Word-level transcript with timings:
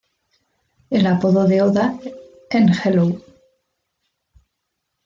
El 0.89 1.05
apodo 1.05 1.45
de 1.45 1.61
Oda 1.61 1.95
en 2.49 2.69
Hello! 2.69 3.21